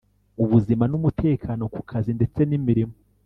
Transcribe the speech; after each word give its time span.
ubuzima 0.43 0.83
n 0.87 0.93
umutekano 0.99 1.63
ku 1.73 1.81
kazi 1.89 2.11
ndetse 2.17 2.39
n 2.49 2.51
imirimo 2.59 2.95